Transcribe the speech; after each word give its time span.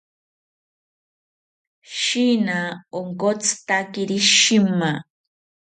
Sheeni 1.99 2.59
onkotzitakiri 2.99 4.17
shima 4.35 4.91